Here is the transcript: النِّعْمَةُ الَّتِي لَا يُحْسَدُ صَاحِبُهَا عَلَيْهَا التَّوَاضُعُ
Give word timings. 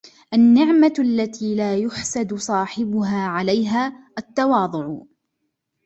النِّعْمَةُ 0.33 0.93
الَّتِي 0.99 1.55
لَا 1.55 1.77
يُحْسَدُ 1.77 2.33
صَاحِبُهَا 2.33 3.27
عَلَيْهَا 3.27 3.93
التَّوَاضُعُ 4.17 5.01